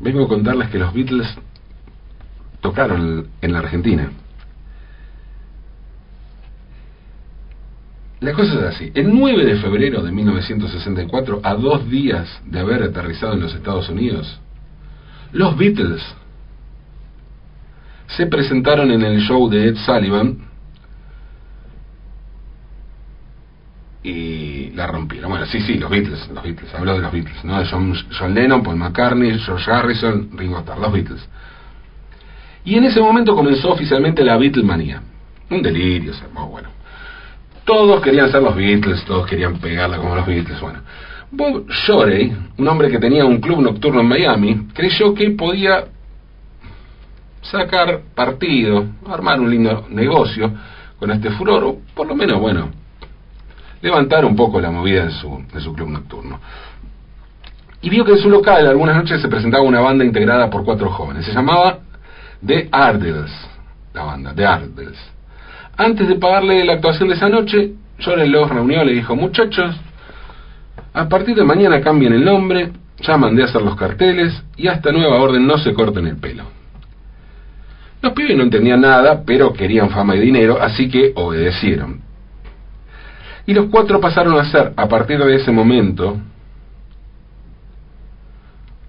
vengo 0.00 0.24
a 0.24 0.28
contarles 0.28 0.68
que 0.68 0.78
los 0.78 0.92
Beatles 0.92 1.26
tocaron 2.60 3.28
en 3.40 3.52
la 3.52 3.60
Argentina. 3.60 4.10
La 8.20 8.32
cosa 8.32 8.54
es 8.54 8.74
así. 8.74 8.92
El 8.94 9.14
9 9.14 9.44
de 9.44 9.56
febrero 9.56 10.02
de 10.02 10.10
1964, 10.10 11.40
a 11.42 11.54
dos 11.54 11.88
días 11.88 12.28
de 12.46 12.58
haber 12.58 12.82
aterrizado 12.82 13.34
en 13.34 13.40
los 13.40 13.54
Estados 13.54 13.88
Unidos, 13.88 14.40
los 15.32 15.56
Beatles 15.56 16.02
se 18.08 18.26
presentaron 18.26 18.90
en 18.90 19.02
el 19.02 19.20
show 19.20 19.48
de 19.48 19.68
Ed 19.68 19.76
Sullivan 19.76 20.38
y 24.02 24.70
la 24.70 24.86
rompieron. 24.86 25.30
Bueno, 25.30 25.46
sí, 25.46 25.60
sí, 25.60 25.74
los 25.74 25.90
Beatles, 25.90 26.28
los 26.32 26.42
Beatles, 26.42 26.72
hablo 26.74 26.94
de 26.94 27.00
los 27.00 27.12
Beatles, 27.12 27.44
¿no? 27.44 27.58
De 27.58 27.66
John, 27.66 27.94
John 28.16 28.34
Lennon, 28.34 28.62
Paul 28.62 28.76
McCartney, 28.76 29.38
George 29.40 29.70
Harrison, 29.70 30.30
Ringo 30.34 30.60
Starr, 30.60 30.78
los 30.78 30.92
Beatles. 30.92 31.28
Y 32.64 32.76
en 32.76 32.84
ese 32.84 33.00
momento 33.00 33.34
comenzó 33.34 33.72
oficialmente 33.72 34.24
la 34.24 34.36
Beatlemanía. 34.36 35.02
Un 35.50 35.62
delirio, 35.62 36.12
bueno. 36.48 36.68
Todos 37.64 38.00
querían 38.00 38.30
ser 38.30 38.42
los 38.42 38.54
Beatles, 38.54 39.04
todos 39.04 39.26
querían 39.26 39.58
pegarla 39.58 39.96
como 39.96 40.14
los 40.14 40.26
Beatles, 40.26 40.60
bueno. 40.60 40.80
Bob 41.30 41.68
Shorey, 41.68 42.36
un 42.58 42.68
hombre 42.68 42.90
que 42.90 42.98
tenía 42.98 43.24
un 43.24 43.40
club 43.40 43.60
nocturno 43.60 44.00
en 44.00 44.08
Miami, 44.08 44.68
creyó 44.72 45.12
que 45.14 45.30
podía 45.30 45.86
sacar 47.42 48.00
partido, 48.14 48.86
armar 49.08 49.40
un 49.40 49.50
lindo 49.50 49.86
negocio 49.90 50.52
con 50.98 51.10
este 51.10 51.30
furor, 51.30 51.64
o 51.64 51.78
por 51.94 52.06
lo 52.06 52.14
menos, 52.14 52.40
bueno, 52.40 52.70
levantar 53.82 54.24
un 54.24 54.34
poco 54.34 54.60
la 54.60 54.70
movida 54.70 55.04
en 55.04 55.10
su, 55.10 55.44
su 55.58 55.72
club 55.72 55.88
nocturno. 55.88 56.40
Y 57.82 57.90
vio 57.90 58.04
que 58.04 58.12
en 58.12 58.18
su 58.18 58.30
local 58.30 58.66
algunas 58.66 58.96
noches 58.96 59.20
se 59.20 59.28
presentaba 59.28 59.62
una 59.62 59.80
banda 59.80 60.04
integrada 60.04 60.48
por 60.48 60.64
cuatro 60.64 60.90
jóvenes. 60.90 61.24
Se 61.26 61.32
llamaba 61.32 61.80
The 62.44 62.68
Ardels, 62.72 63.32
la 63.94 64.04
banda, 64.04 64.34
The 64.34 64.46
Ardels. 64.46 64.98
Antes 65.76 66.08
de 66.08 66.16
pagarle 66.16 66.64
la 66.64 66.74
actuación 66.74 67.08
de 67.08 67.16
esa 67.16 67.28
noche, 67.28 67.74
Shorey 67.98 68.28
los 68.28 68.48
reunió 68.48 68.82
y 68.82 68.86
le 68.86 68.92
dijo, 68.94 69.14
muchachos, 69.14 69.76
a 70.96 71.10
partir 71.10 71.36
de 71.36 71.44
mañana 71.44 71.82
cambien 71.82 72.14
el 72.14 72.24
nombre, 72.24 72.72
ya 73.02 73.18
mandé 73.18 73.42
a 73.42 73.44
hacer 73.44 73.60
los 73.60 73.76
carteles 73.76 74.42
y 74.56 74.66
hasta 74.66 74.90
nueva 74.90 75.20
orden 75.20 75.46
no 75.46 75.58
se 75.58 75.74
corten 75.74 76.06
el 76.06 76.16
pelo. 76.16 76.44
Los 78.00 78.14
pibes 78.14 78.34
no 78.34 78.44
entendían 78.44 78.80
nada, 78.80 79.22
pero 79.26 79.52
querían 79.52 79.90
fama 79.90 80.16
y 80.16 80.20
dinero, 80.20 80.58
así 80.58 80.88
que 80.88 81.12
obedecieron. 81.14 82.00
Y 83.44 83.52
los 83.52 83.66
cuatro 83.66 84.00
pasaron 84.00 84.38
a 84.38 84.50
ser, 84.50 84.72
a 84.74 84.88
partir 84.88 85.22
de 85.22 85.36
ese 85.36 85.52
momento, 85.52 86.16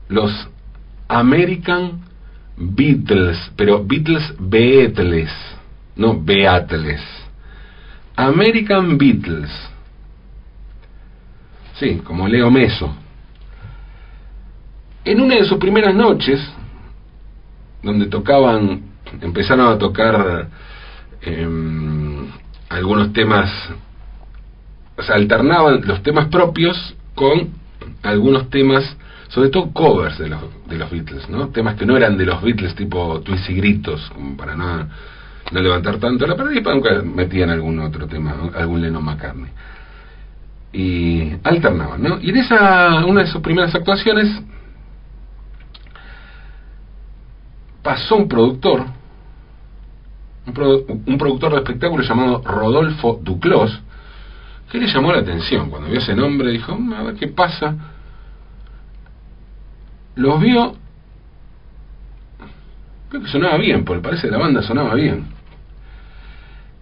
los 0.08 0.32
American 1.10 2.06
Beatles, 2.56 3.52
pero 3.58 3.84
Beatles 3.86 4.34
Beatles, 4.40 5.32
no 5.98 6.18
Beatles. 6.24 7.02
American 8.16 8.98
Beatles. 8.98 9.52
Sí, 11.80 12.02
como 12.04 12.28
Leo 12.28 12.50
Meso. 12.50 12.94
En 15.06 15.22
una 15.22 15.36
de 15.36 15.46
sus 15.46 15.58
primeras 15.58 15.94
noches, 15.94 16.40
donde 17.84 18.08
tocaban, 18.08 18.82
empezaron 19.22 19.68
a 19.68 19.78
tocar 19.78 20.50
em, 21.22 22.28
algunos 22.70 23.14
temas, 23.14 23.50
o 24.98 25.04
sea, 25.04 25.16
alternaban 25.16 25.82
los 25.86 26.02
temas 26.02 26.28
propios 26.28 26.96
con 27.14 27.52
algunos 28.02 28.50
temas, 28.50 28.98
sobre 29.28 29.50
todo 29.50 29.72
covers 29.72 30.18
de 30.18 30.30
los, 30.30 30.42
de 30.68 30.78
los 30.78 30.90
Beatles, 30.90 31.30
¿no? 31.30 31.50
Temas 31.50 31.76
que 31.76 31.86
no 31.86 31.96
eran 31.96 32.18
de 32.18 32.26
los 32.26 32.42
Beatles, 32.42 32.76
tipo 32.76 33.22
Twist 33.22 33.50
y 33.50 33.54
Gritos, 33.54 34.10
como 34.14 34.36
para 34.36 34.56
no, 34.56 34.88
no 35.52 35.62
levantar 35.62 35.98
tanto 36.00 36.26
la 36.26 36.36
pared, 36.36 36.58
y 36.58 36.62
nunca 36.62 37.02
metían 37.04 37.52
algún 37.52 37.80
otro 37.80 38.08
tema, 38.08 38.36
algún 38.56 38.82
Lennon 38.82 39.06
McCartney 39.06 39.52
y 40.72 41.34
alternaban, 41.44 42.02
¿no? 42.02 42.20
Y 42.22 42.30
en 42.30 42.38
esa, 42.38 43.06
una 43.06 43.22
de 43.22 43.28
sus 43.28 43.42
primeras 43.42 43.74
actuaciones 43.74 44.42
pasó 47.82 48.18
un 48.18 48.28
productor, 48.28 48.86
un, 50.46 51.18
productor 51.18 51.54
de 51.54 51.58
espectáculo 51.58 52.04
llamado 52.04 52.42
Rodolfo 52.44 53.20
Duclos, 53.24 53.82
que 54.70 54.78
le 54.78 54.88
llamó 54.88 55.14
la 55.14 55.20
atención. 55.20 55.70
Cuando 55.70 55.90
vio 55.90 56.00
ese 56.00 56.16
nombre 56.16 56.52
dijo, 56.52 56.78
mm, 56.78 56.94
a 56.94 57.04
ver 57.04 57.16
qué 57.16 57.28
pasa. 57.28 57.76
Los 60.16 60.42
vio, 60.42 60.76
creo 63.10 63.22
que 63.22 63.30
sonaba 63.30 63.58
bien, 63.58 63.86
porque 63.86 64.02
parece 64.02 64.28
que 64.28 64.32
la 64.32 64.40
banda 64.40 64.62
sonaba 64.64 64.94
bien. 64.96 65.28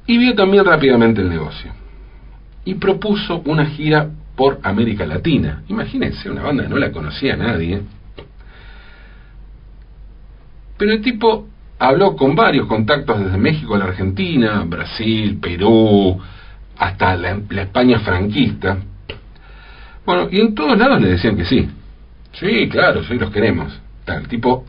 Y 0.07 0.17
vio 0.17 0.33
también 0.33 0.65
rápidamente 0.65 1.21
el 1.21 1.29
negocio 1.29 1.84
y 2.65 2.75
propuso 2.75 3.41
una 3.45 3.67
gira 3.67 4.09
por 4.35 4.59
América 4.63 5.05
Latina. 5.05 5.63
Imagínense, 5.69 6.29
una 6.29 6.41
banda 6.41 6.63
que 6.63 6.69
no 6.69 6.77
la 6.77 6.91
conocía 6.91 7.37
nadie. 7.37 7.81
Pero 10.77 10.91
el 10.91 11.01
tipo 11.01 11.47
habló 11.79 12.15
con 12.15 12.35
varios 12.35 12.67
contactos 12.67 13.19
desde 13.19 13.37
México 13.37 13.75
a 13.75 13.79
la 13.79 13.85
Argentina, 13.85 14.63
Brasil, 14.65 15.39
Perú, 15.41 16.19
hasta 16.77 17.15
la, 17.15 17.39
España 17.49 17.99
franquista. 17.99 18.77
Bueno, 20.05 20.27
y 20.31 20.41
en 20.41 20.53
todos 20.53 20.77
lados 20.77 21.01
le 21.01 21.09
decían 21.09 21.37
que 21.37 21.45
sí. 21.45 21.69
Sí, 22.33 22.67
claro, 22.69 23.03
sí 23.03 23.13
los 23.13 23.31
queremos. 23.31 23.79
el 24.07 24.27
tipo 24.27 24.65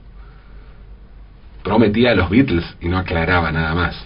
prometía 1.65 2.13
a 2.13 2.15
los 2.15 2.31
Beatles 2.31 2.65
y 2.81 2.89
no 2.89 2.99
aclaraba 2.99 3.51
nada 3.51 3.75
más. 3.75 3.97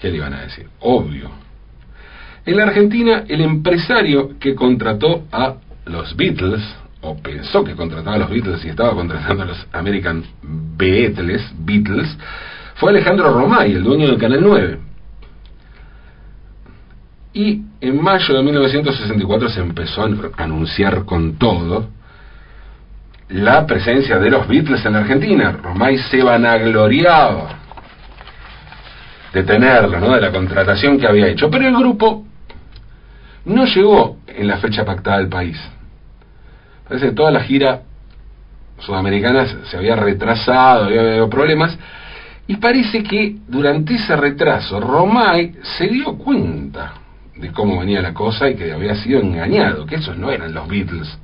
¿Qué 0.00 0.10
le 0.10 0.16
iban 0.18 0.34
a 0.34 0.42
decir? 0.42 0.68
Obvio. 0.80 1.45
En 2.46 2.56
la 2.56 2.62
Argentina, 2.62 3.24
el 3.26 3.40
empresario 3.40 4.38
que 4.38 4.54
contrató 4.54 5.24
a 5.32 5.56
los 5.86 6.16
Beatles, 6.16 6.62
o 7.00 7.16
pensó 7.20 7.64
que 7.64 7.74
contrataba 7.74 8.14
a 8.14 8.18
los 8.20 8.30
Beatles 8.30 8.64
y 8.64 8.68
estaba 8.68 8.94
contratando 8.94 9.42
a 9.42 9.46
los 9.46 9.66
American 9.72 10.24
Beatles, 10.76 11.42
Beatles, 11.58 12.16
fue 12.76 12.90
Alejandro 12.90 13.32
Romay, 13.32 13.72
el 13.72 13.82
dueño 13.82 14.06
del 14.06 14.18
Canal 14.18 14.40
9. 14.42 14.78
Y 17.34 17.62
en 17.80 18.02
mayo 18.02 18.34
de 18.34 18.42
1964 18.44 19.48
se 19.48 19.60
empezó 19.60 20.02
a 20.04 20.08
anunciar 20.36 21.04
con 21.04 21.38
todo 21.38 21.88
la 23.28 23.66
presencia 23.66 24.18
de 24.20 24.30
los 24.30 24.46
Beatles 24.46 24.86
en 24.86 24.92
la 24.92 25.00
Argentina. 25.00 25.50
Romay 25.50 25.98
se 25.98 26.22
vanagloriaba 26.22 27.48
de 29.32 29.42
tenerlo, 29.42 29.98
¿no? 29.98 30.14
de 30.14 30.20
la 30.20 30.30
contratación 30.30 30.98
que 30.98 31.08
había 31.08 31.26
hecho. 31.26 31.50
Pero 31.50 31.66
el 31.66 31.76
grupo 31.76 32.25
no 33.46 33.64
llegó 33.64 34.18
en 34.26 34.48
la 34.48 34.58
fecha 34.58 34.84
pactada 34.84 35.16
al 35.16 35.28
país. 35.28 35.56
Parece 36.86 37.06
que 37.06 37.14
toda 37.14 37.30
la 37.30 37.40
gira 37.40 37.82
sudamericana 38.80 39.46
se 39.64 39.76
había 39.76 39.96
retrasado, 39.96 40.84
había 40.84 41.00
habido 41.00 41.30
problemas, 41.30 41.78
y 42.48 42.56
parece 42.56 43.02
que 43.02 43.36
durante 43.48 43.94
ese 43.94 44.14
retraso 44.16 44.78
Romay 44.78 45.54
se 45.62 45.88
dio 45.88 46.16
cuenta 46.18 46.94
de 47.36 47.50
cómo 47.52 47.78
venía 47.80 48.02
la 48.02 48.14
cosa 48.14 48.48
y 48.48 48.56
que 48.56 48.72
había 48.72 48.94
sido 48.96 49.20
engañado, 49.20 49.86
que 49.86 49.96
esos 49.96 50.16
no 50.16 50.30
eran 50.30 50.52
los 50.52 50.68
Beatles. 50.68 51.18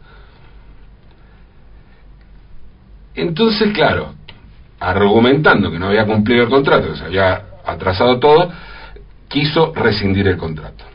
Entonces, 3.15 3.73
claro, 3.73 4.15
argumentando 4.81 5.71
que 5.71 5.79
no 5.79 5.89
había 5.89 6.07
cumplido 6.07 6.45
el 6.45 6.51
contrato, 6.51 6.91
que 6.93 6.99
se 6.99 7.05
había 7.05 7.43
atrasado 7.65 8.19
todo, 8.19 8.51
quiso 9.29 9.73
rescindir 9.75 10.29
el 10.29 10.37
contrato. 10.37 10.92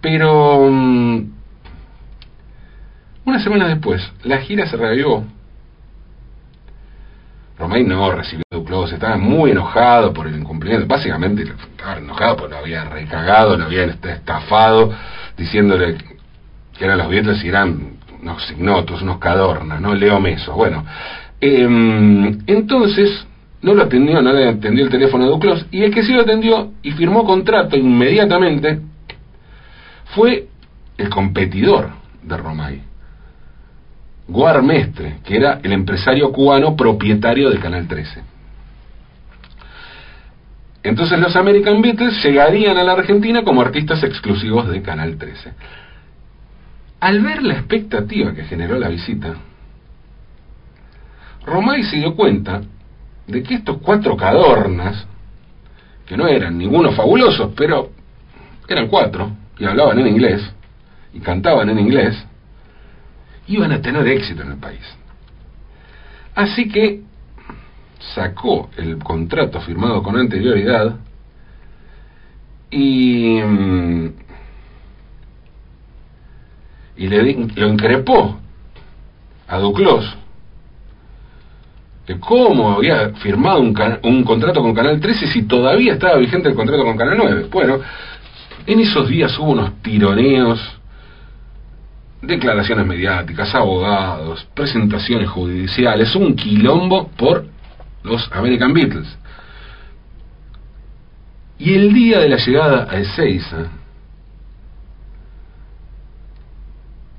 Pero 0.00 0.68
mm, 0.70 1.32
Una 3.24 3.40
semana 3.40 3.68
después, 3.68 4.02
la 4.22 4.38
gira 4.38 4.66
se 4.66 4.76
reavivó. 4.76 5.24
Romay 7.58 7.84
no 7.84 8.12
recibió 8.12 8.44
Duclos, 8.50 8.92
estaba 8.92 9.16
muy 9.16 9.50
enojado 9.50 10.12
por 10.12 10.26
el 10.26 10.36
incumplimiento. 10.36 10.86
Básicamente 10.86 11.42
estaba 11.42 11.98
enojado 11.98 12.36
porque 12.36 12.54
lo 12.54 12.60
había 12.60 12.84
recagado, 12.84 13.56
lo 13.56 13.64
habían 13.64 13.90
estafado, 13.90 14.92
diciéndole 15.36 15.96
que 16.76 16.84
eran 16.84 16.98
los 16.98 17.08
Beatles 17.08 17.42
y 17.42 17.48
eran 17.48 17.96
unos 18.20 18.50
ignotos, 18.50 19.02
unos 19.02 19.18
cadornas, 19.18 19.80
¿no? 19.80 19.94
Leo 19.94 20.20
Meso. 20.20 20.52
Bueno, 20.54 20.84
em, 21.40 22.38
entonces 22.46 23.26
no 23.62 23.74
lo 23.74 23.82
atendió, 23.84 24.20
no 24.20 24.32
le 24.32 24.48
atendió 24.48 24.84
el 24.84 24.90
teléfono 24.90 25.24
de 25.24 25.30
Duclos, 25.30 25.66
y 25.70 25.82
el 25.82 25.92
que 25.92 26.02
sí 26.02 26.12
lo 26.12 26.22
atendió 26.22 26.72
y 26.82 26.92
firmó 26.92 27.24
contrato 27.24 27.76
inmediatamente 27.76 28.80
fue 30.14 30.48
el 30.96 31.08
competidor 31.08 31.90
de 32.22 32.36
Romay, 32.36 32.82
Guar 34.28 34.62
Mestre, 34.62 35.18
que 35.24 35.36
era 35.36 35.60
el 35.62 35.72
empresario 35.72 36.32
cubano 36.32 36.74
propietario 36.76 37.50
del 37.50 37.60
Canal 37.60 37.86
13. 37.86 38.22
Entonces 40.82 41.18
los 41.18 41.34
American 41.34 41.82
Beatles 41.82 42.22
llegarían 42.24 42.78
a 42.78 42.84
la 42.84 42.92
Argentina 42.92 43.42
como 43.42 43.60
artistas 43.60 44.02
exclusivos 44.04 44.68
de 44.68 44.82
Canal 44.82 45.16
13. 45.16 45.52
Al 47.00 47.20
ver 47.20 47.42
la 47.42 47.54
expectativa 47.54 48.32
que 48.32 48.44
generó 48.44 48.78
la 48.78 48.88
visita, 48.88 49.34
Romay 51.44 51.82
se 51.84 51.96
dio 51.96 52.14
cuenta 52.14 52.62
de 53.26 53.42
que 53.42 53.54
estos 53.54 53.78
cuatro 53.78 54.16
cadornas, 54.16 55.06
que 56.06 56.16
no 56.16 56.26
eran 56.26 56.56
ninguno 56.56 56.92
fabulosos, 56.92 57.52
pero 57.56 57.90
eran 58.68 58.88
cuatro, 58.88 59.30
y 59.58 59.64
hablaban 59.64 59.98
en 59.98 60.06
inglés, 60.06 60.42
y 61.12 61.20
cantaban 61.20 61.68
en 61.70 61.78
inglés, 61.78 62.14
iban 63.46 63.72
a 63.72 63.80
tener 63.80 64.06
éxito 64.06 64.42
en 64.42 64.52
el 64.52 64.58
país. 64.58 64.84
Así 66.34 66.68
que 66.68 67.02
sacó 68.14 68.70
el 68.76 68.98
contrato 68.98 69.60
firmado 69.60 70.02
con 70.02 70.16
anterioridad 70.16 70.96
y, 72.70 73.40
mm, 73.40 74.12
y 76.98 77.06
le, 77.08 77.34
lo 77.56 77.68
increpó 77.68 78.38
a 79.48 79.58
Duclos 79.58 80.16
de 82.06 82.20
cómo 82.20 82.72
había 82.72 83.10
firmado 83.14 83.60
un, 83.60 83.76
un 84.02 84.24
contrato 84.24 84.62
con 84.62 84.74
Canal 84.74 85.00
13 85.00 85.26
si 85.26 85.42
todavía 85.42 85.94
estaba 85.94 86.16
vigente 86.18 86.48
el 86.48 86.54
contrato 86.54 86.84
con 86.84 86.96
Canal 86.96 87.16
9. 87.16 87.48
Bueno, 87.50 87.80
en 88.66 88.80
esos 88.80 89.08
días 89.08 89.38
hubo 89.38 89.52
unos 89.52 89.80
tironeos, 89.82 90.60
declaraciones 92.22 92.86
mediáticas, 92.86 93.54
abogados, 93.54 94.46
presentaciones 94.54 95.28
judiciales, 95.28 96.14
un 96.16 96.34
quilombo 96.34 97.08
por 97.08 97.46
los 98.02 98.30
American 98.32 98.72
Beatles. 98.72 99.18
Y 101.58 101.74
el 101.74 101.94
día 101.94 102.20
de 102.20 102.28
la 102.28 102.36
llegada 102.36 102.88
a 102.90 102.98
Ezeiza, 102.98 103.70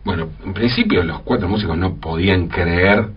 bueno, 0.03 0.29
en 0.43 0.53
principio 0.53 1.03
los 1.03 1.21
cuatro 1.21 1.47
músicos 1.47 1.77
no 1.77 1.95
podían 1.95 2.47
creer 2.47 3.09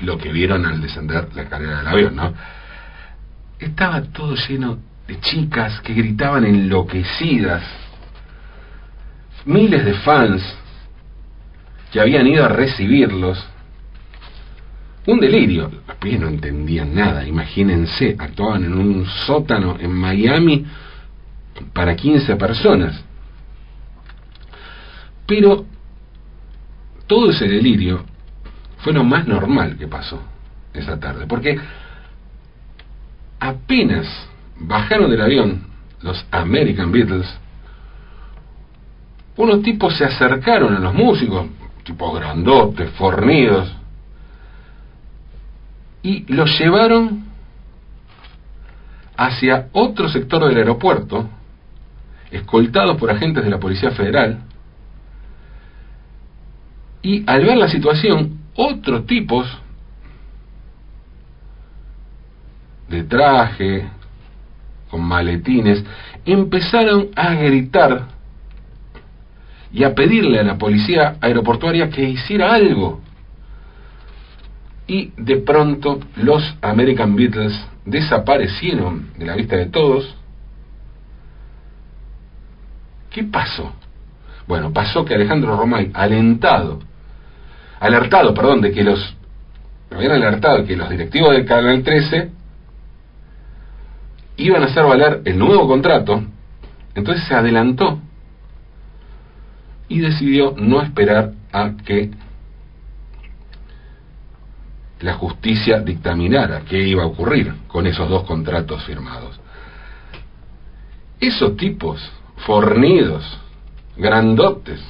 lo 0.00 0.18
que 0.18 0.32
vieron 0.32 0.66
al 0.66 0.80
descender 0.80 1.28
la 1.34 1.42
escalera 1.42 1.78
del 1.78 1.86
avión, 1.86 2.16
¿no? 2.16 2.34
Estaba 3.58 4.02
todo 4.02 4.34
lleno 4.48 4.78
de 5.06 5.20
chicas 5.20 5.80
que 5.80 5.94
gritaban 5.94 6.44
enloquecidas, 6.44 7.62
miles 9.44 9.84
de 9.84 9.94
fans 9.94 10.42
que 11.92 12.00
habían 12.00 12.26
ido 12.26 12.44
a 12.44 12.48
recibirlos. 12.48 13.44
Un 15.06 15.20
delirio. 15.20 15.70
Los 15.86 15.96
pies 15.98 16.18
no 16.18 16.28
entendían 16.28 16.94
nada. 16.94 17.26
Imagínense, 17.26 18.16
actuaban 18.18 18.64
en 18.64 18.72
un 18.72 19.06
sótano 19.06 19.76
en 19.78 19.92
Miami 19.92 20.64
para 21.72 21.94
15 21.94 22.36
personas. 22.36 23.04
Pero 25.26 25.66
todo 27.06 27.30
ese 27.30 27.46
delirio 27.46 28.04
fue 28.78 28.92
lo 28.92 29.04
más 29.04 29.26
normal 29.26 29.76
que 29.78 29.86
pasó 29.86 30.20
esa 30.72 30.98
tarde, 30.98 31.26
porque 31.26 31.58
apenas 33.38 34.06
bajaron 34.58 35.10
del 35.10 35.20
avión 35.20 35.66
los 36.00 36.24
American 36.30 36.92
Beatles, 36.92 37.26
unos 39.36 39.62
tipos 39.62 39.96
se 39.96 40.04
acercaron 40.04 40.74
a 40.74 40.78
los 40.78 40.94
músicos, 40.94 41.46
tipos 41.82 42.14
grandotes, 42.14 42.90
fornidos, 42.90 43.74
y 46.02 46.32
los 46.32 46.58
llevaron 46.58 47.24
hacia 49.16 49.68
otro 49.72 50.08
sector 50.08 50.46
del 50.46 50.58
aeropuerto, 50.58 51.28
escoltados 52.30 52.96
por 52.96 53.10
agentes 53.10 53.44
de 53.44 53.50
la 53.50 53.58
Policía 53.58 53.90
Federal, 53.92 54.40
y 57.02 57.24
al 57.26 57.44
ver 57.44 57.56
la 57.56 57.68
situación, 57.68 58.38
otros 58.54 59.06
tipos 59.06 59.46
de 62.88 63.02
traje, 63.04 63.88
con 64.90 65.02
maletines, 65.02 65.84
empezaron 66.24 67.08
a 67.16 67.34
gritar 67.34 68.08
y 69.72 69.84
a 69.84 69.94
pedirle 69.94 70.40
a 70.40 70.44
la 70.44 70.56
policía 70.56 71.16
aeroportuaria 71.20 71.90
que 71.90 72.02
hiciera 72.02 72.54
algo. 72.54 73.00
Y 74.86 75.12
de 75.16 75.38
pronto 75.38 76.00
los 76.16 76.56
American 76.62 77.16
Beatles 77.16 77.58
desaparecieron 77.84 79.10
de 79.18 79.26
la 79.26 79.34
vista 79.34 79.56
de 79.56 79.66
todos. 79.66 80.14
¿Qué 83.10 83.24
pasó? 83.24 83.72
Bueno, 84.46 84.72
pasó 84.72 85.04
que 85.04 85.14
Alejandro 85.14 85.56
Romay, 85.56 85.90
alentado 85.94 86.80
alertado, 87.84 88.32
perdón, 88.32 88.62
de 88.62 88.72
que 88.72 88.82
los, 88.82 89.14
habían 89.90 90.12
alertado 90.12 90.64
que 90.64 90.76
los 90.76 90.88
directivos 90.88 91.32
del 91.32 91.44
Canal 91.44 91.82
13 91.82 92.30
iban 94.36 94.62
a 94.62 94.66
hacer 94.66 94.84
valer 94.84 95.22
el 95.24 95.38
nuevo 95.38 95.66
contrato, 95.68 96.22
entonces 96.94 97.26
se 97.26 97.34
adelantó 97.34 98.00
y 99.88 100.00
decidió 100.00 100.54
no 100.56 100.80
esperar 100.82 101.32
a 101.52 101.72
que 101.84 102.10
la 105.00 105.14
justicia 105.14 105.80
dictaminara 105.80 106.62
qué 106.62 106.82
iba 106.82 107.02
a 107.02 107.06
ocurrir 107.06 107.54
con 107.68 107.86
esos 107.86 108.08
dos 108.08 108.24
contratos 108.24 108.82
firmados. 108.84 109.38
Esos 111.20 111.56
tipos 111.56 112.00
fornidos, 112.38 113.38
grandotes, 113.96 114.80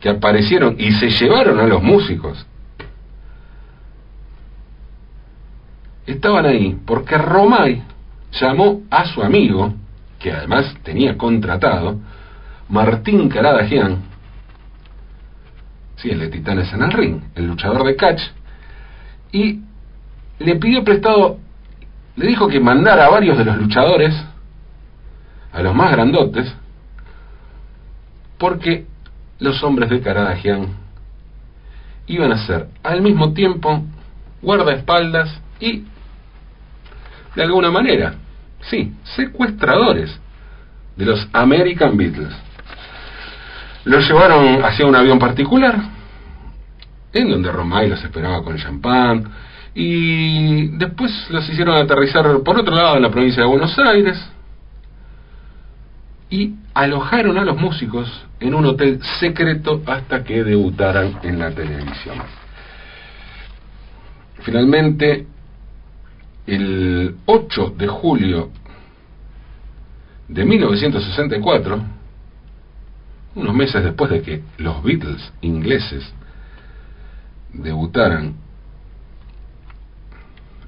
que 0.00 0.10
aparecieron 0.10 0.76
y 0.78 0.92
se 0.92 1.08
llevaron 1.08 1.58
a 1.58 1.66
los 1.66 1.82
músicos. 1.82 2.46
Estaban 6.06 6.44
ahí 6.44 6.78
porque 6.84 7.16
Romay 7.16 7.82
llamó 8.40 8.82
a 8.90 9.04
su 9.06 9.22
amigo, 9.22 9.74
que 10.18 10.32
además 10.32 10.74
tenía 10.82 11.16
contratado, 11.16 11.98
Martín 12.68 13.28
Caradagian, 13.28 14.02
sí, 15.96 16.10
el 16.10 16.20
de 16.20 16.28
Titanes 16.28 16.72
en 16.72 16.82
el 16.82 16.92
Ring, 16.92 17.20
el 17.34 17.46
luchador 17.46 17.84
de 17.84 17.96
catch, 17.96 18.20
y 19.32 19.60
le 20.38 20.56
pidió 20.56 20.82
prestado, 20.84 21.38
le 22.16 22.26
dijo 22.26 22.48
que 22.48 22.60
mandara 22.60 23.06
a 23.06 23.10
varios 23.10 23.36
de 23.38 23.44
los 23.44 23.56
luchadores, 23.56 24.14
a 25.52 25.62
los 25.62 25.74
más 25.74 25.92
grandotes, 25.92 26.54
porque 28.38 28.86
los 29.38 29.62
hombres 29.62 29.90
de 29.90 30.00
Caradagian 30.00 30.68
iban 32.06 32.32
a 32.32 32.46
ser 32.46 32.68
al 32.82 33.02
mismo 33.02 33.32
tiempo 33.32 33.82
guardaespaldas 34.42 35.40
y, 35.60 35.84
de 37.34 37.42
alguna 37.42 37.70
manera, 37.70 38.14
sí, 38.70 38.92
secuestradores 39.16 40.18
de 40.96 41.04
los 41.04 41.28
American 41.32 41.96
Beatles. 41.96 42.34
Los 43.84 44.06
llevaron 44.08 44.64
hacia 44.64 44.86
un 44.86 44.96
avión 44.96 45.18
particular, 45.18 45.78
en 47.12 47.30
donde 47.30 47.52
Romay 47.52 47.88
los 47.88 48.02
esperaba 48.02 48.42
con 48.42 48.56
champán, 48.56 49.30
y 49.74 50.68
después 50.78 51.12
los 51.30 51.48
hicieron 51.48 51.76
aterrizar 51.76 52.24
por 52.44 52.58
otro 52.58 52.74
lado 52.74 52.96
en 52.96 53.02
la 53.02 53.10
provincia 53.10 53.42
de 53.42 53.48
Buenos 53.48 53.76
Aires, 53.78 54.18
y 56.30 56.54
alojaron 56.72 57.38
a 57.38 57.44
los 57.44 57.56
músicos 57.56 58.08
en 58.40 58.54
un 58.54 58.66
hotel 58.66 59.00
secreto 59.20 59.82
hasta 59.86 60.24
que 60.24 60.42
debutaran 60.42 61.18
en 61.22 61.38
la 61.38 61.50
televisión. 61.50 62.18
Finalmente, 64.40 65.26
el 66.46 67.16
8 67.26 67.74
de 67.76 67.86
julio 67.86 68.50
de 70.28 70.44
1964, 70.44 71.82
unos 73.34 73.54
meses 73.54 73.82
después 73.82 74.10
de 74.10 74.22
que 74.22 74.42
los 74.58 74.82
Beatles 74.82 75.32
ingleses 75.40 76.04
debutaran 77.52 78.34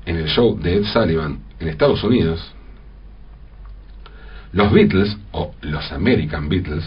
en 0.04 0.16
el 0.16 0.28
show 0.28 0.58
de 0.58 0.76
Ed 0.76 0.84
Sullivan 0.84 1.40
en 1.58 1.68
Estados 1.68 2.02
Unidos, 2.04 2.52
los 4.52 4.72
Beatles, 4.72 5.16
o 5.32 5.52
los 5.60 5.92
American 5.92 6.48
Beatles, 6.48 6.84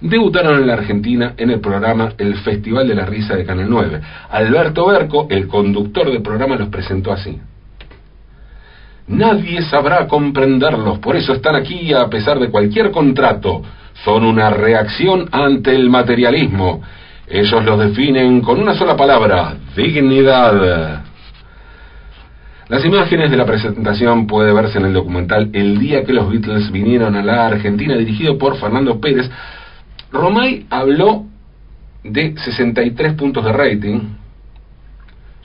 debutaron 0.00 0.60
en 0.60 0.66
la 0.66 0.74
Argentina 0.74 1.34
en 1.36 1.50
el 1.50 1.60
programa 1.60 2.12
El 2.16 2.36
Festival 2.36 2.88
de 2.88 2.94
la 2.94 3.04
Risa 3.04 3.36
de 3.36 3.44
Canal 3.44 3.68
9. 3.68 4.00
Alberto 4.30 4.86
Berco, 4.86 5.26
el 5.28 5.48
conductor 5.48 6.10
del 6.10 6.22
programa, 6.22 6.56
los 6.56 6.68
presentó 6.68 7.12
así. 7.12 7.38
Nadie 9.08 9.62
sabrá 9.62 10.06
comprenderlos, 10.06 10.98
por 10.98 11.16
eso 11.16 11.32
están 11.32 11.56
aquí 11.56 11.92
a 11.94 12.08
pesar 12.08 12.38
de 12.38 12.50
cualquier 12.50 12.90
contrato. 12.90 13.62
Son 14.04 14.24
una 14.24 14.50
reacción 14.50 15.28
ante 15.32 15.74
el 15.74 15.88
materialismo. 15.88 16.82
Ellos 17.26 17.64
los 17.64 17.78
definen 17.78 18.40
con 18.42 18.60
una 18.60 18.74
sola 18.74 18.96
palabra, 18.96 19.56
dignidad. 19.74 21.02
Las 22.68 22.84
imágenes 22.84 23.30
de 23.30 23.36
la 23.38 23.46
presentación 23.46 24.26
puede 24.26 24.52
verse 24.52 24.78
en 24.78 24.84
el 24.84 24.92
documental 24.92 25.48
El 25.54 25.78
día 25.78 26.04
que 26.04 26.12
los 26.12 26.30
Beatles 26.30 26.70
vinieron 26.70 27.16
a 27.16 27.22
la 27.22 27.46
Argentina, 27.46 27.96
dirigido 27.96 28.36
por 28.36 28.58
Fernando 28.58 29.00
Pérez. 29.00 29.30
Romay 30.12 30.66
habló 30.68 31.24
de 32.04 32.34
63 32.36 33.14
puntos 33.14 33.42
de 33.42 33.52
rating. 33.52 34.00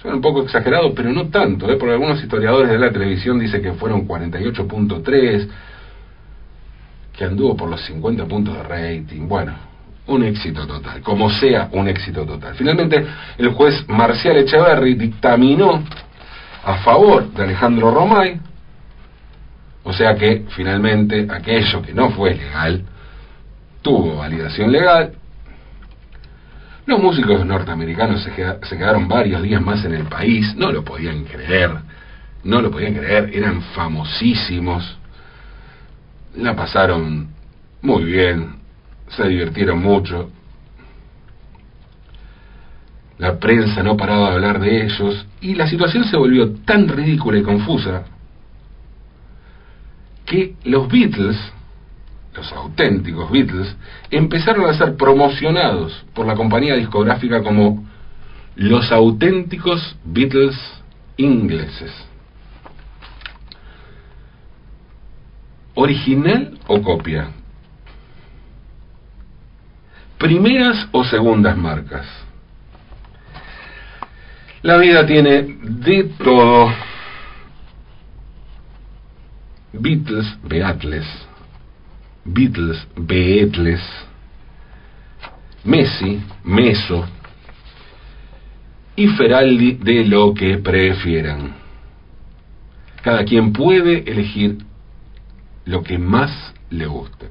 Suena 0.04 0.18
un 0.18 0.22
poco 0.22 0.44
exagerado, 0.44 0.94
pero 0.94 1.14
no 1.14 1.30
tanto, 1.30 1.72
¿eh? 1.72 1.78
porque 1.78 1.94
algunos 1.94 2.22
historiadores 2.22 2.70
de 2.70 2.78
la 2.78 2.92
televisión 2.92 3.40
dicen 3.40 3.62
que 3.62 3.72
fueron 3.72 4.06
48.3, 4.06 5.48
que 7.14 7.24
anduvo 7.24 7.56
por 7.56 7.70
los 7.70 7.80
50 7.86 8.26
puntos 8.26 8.54
de 8.54 8.64
rating. 8.64 9.30
Bueno, 9.30 9.54
un 10.08 10.24
éxito 10.24 10.68
total, 10.68 11.00
como 11.02 11.30
sea 11.30 11.70
un 11.72 11.88
éxito 11.88 12.26
total. 12.26 12.54
Finalmente, 12.56 13.02
el 13.38 13.54
juez 13.54 13.88
Marcial 13.88 14.36
Echeverry 14.36 14.96
dictaminó 14.96 15.82
a 16.66 16.76
favor 16.80 17.32
de 17.32 17.44
Alejandro 17.44 17.90
Romay, 17.92 18.42
o 19.86 19.94
sea 19.94 20.16
que 20.16 20.44
finalmente 20.50 21.28
aquello 21.30 21.82
que 21.82 21.94
no 21.94 22.10
fue 22.10 22.36
legal 22.36 22.84
tuvo 23.82 24.18
validación 24.18 24.70
legal. 24.70 25.14
Los 26.86 27.02
músicos 27.02 27.46
norteamericanos 27.46 28.24
se, 28.24 28.32
quedaron 28.78 29.08
varios 29.08 29.42
días 29.42 29.62
más 29.62 29.86
en 29.86 29.94
el 29.94 30.06
país, 30.06 30.54
no 30.56 30.72
lo 30.72 30.84
podían 30.84 31.24
creer, 31.24 31.72
no 32.44 32.62
lo 32.62 32.72
podían 32.72 32.94
creer, 32.94 33.32
eran 33.34 33.62
famosísimos, 33.74 34.98
la 36.36 36.56
pasaron 36.56 37.30
muy 37.82 38.04
bien, 38.04 38.58
se 39.08 39.28
divirtieron 39.28 39.82
mucho, 39.82 40.30
la 43.18 43.40
prensa 43.40 43.82
no 43.82 43.96
paraba 43.96 44.30
de 44.30 44.36
hablar 44.36 44.60
de 44.60 44.86
ellos 44.86 45.26
y 45.40 45.56
la 45.56 45.68
situación 45.68 46.04
se 46.04 46.18
volvió 46.18 46.52
tan 46.66 46.90
ridícula 46.90 47.38
y 47.38 47.44
confusa 47.44 48.04
que 50.26 50.56
los 50.66 50.90
Beatles, 50.90 51.38
los 52.34 52.52
auténticos 52.52 53.32
Beatles, 53.32 53.76
empezaron 54.10 54.66
a 54.70 54.74
ser 54.74 54.96
promocionados 54.96 56.06
por 56.14 56.26
la 56.26 56.36
compañía 56.36 56.76
discográfica 56.76 57.44
como 57.44 57.86
los 58.56 58.92
auténticos 58.92 59.96
Beatles 60.04 60.56
ingleses. 61.18 61.92
¿Original 65.76 66.58
o 66.68 66.82
copia? 66.82 67.30
¿Primeras 70.18 70.88
o 70.92 71.04
segundas 71.04 71.58
marcas? 71.58 72.08
La 74.62 74.78
vida 74.78 75.06
tiene 75.06 75.58
de 75.62 76.04
todo. 76.24 76.72
Beatles, 79.74 80.38
Beatles, 80.44 81.06
Beatles, 82.26 82.88
Beatles, 82.96 83.82
Messi, 85.64 86.22
Meso 86.44 87.06
y 88.96 89.08
Feraldi 89.08 89.74
de 89.74 90.06
lo 90.06 90.34
que 90.34 90.58
prefieran. 90.58 91.56
Cada 93.02 93.26
quien 93.26 93.52
puede 93.52 94.10
elegir 94.10 94.58
lo 95.66 95.84
que 95.84 95.98
más 95.98 96.54
le 96.70 96.86
guste. 96.86 97.30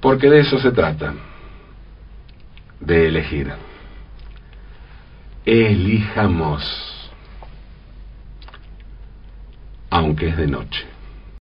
Porque 0.00 0.28
de 0.28 0.40
eso 0.40 0.58
se 0.58 0.72
trata, 0.72 1.14
de 2.80 3.08
elegir 3.08 3.52
elijamos, 5.44 6.62
aunque 9.90 10.28
es 10.28 10.36
de 10.36 10.46
noche. 10.46 10.93